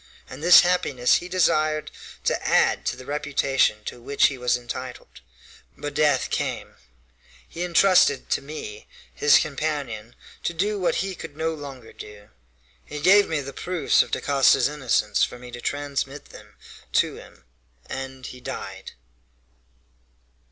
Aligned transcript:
And 0.27 0.41
this 0.41 0.61
happiness 0.61 1.17
he 1.17 1.29
desired 1.29 1.91
to 2.23 2.43
add 2.43 2.87
to 2.87 2.95
the 2.97 3.05
reputation 3.05 3.83
to 3.83 4.01
which 4.01 4.29
he 4.29 4.37
was 4.39 4.57
entitled. 4.57 5.21
But 5.77 5.93
death 5.93 6.31
came 6.31 6.73
he 7.47 7.61
intrusted 7.61 8.27
to 8.31 8.41
me, 8.41 8.87
his 9.13 9.37
companion, 9.37 10.15
to 10.41 10.55
do 10.55 10.79
what 10.79 10.95
he 11.05 11.13
could 11.13 11.37
no 11.37 11.53
longer 11.53 11.93
do. 11.93 12.29
He 12.83 12.99
gave 12.99 13.27
me 13.29 13.41
the 13.41 13.53
proofs 13.53 14.01
of 14.01 14.09
Dacosta's 14.09 14.67
innocence 14.67 15.23
for 15.23 15.37
me 15.37 15.51
to 15.51 15.61
transmit 15.61 16.29
them 16.31 16.55
to 16.93 17.17
him, 17.17 17.45
and 17.85 18.25
he 18.25 18.41
died." 18.41 18.93